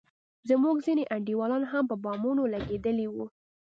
زموږ 0.49 0.75
ځينې 0.85 1.03
انډيولان 1.15 1.63
هم 1.71 1.83
په 1.91 1.95
بمانو 2.03 2.43
لگېدلي 2.53 3.07
وو. 3.09 3.25